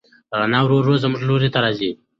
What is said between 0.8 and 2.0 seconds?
زموږ لوري ته راځي.